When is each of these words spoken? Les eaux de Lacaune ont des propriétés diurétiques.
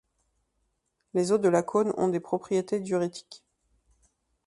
Les 1.13 1.31
eaux 1.31 1.37
de 1.37 1.47
Lacaune 1.47 1.93
ont 1.95 2.07
des 2.07 2.19
propriétés 2.19 2.79
diurétiques. 2.79 3.43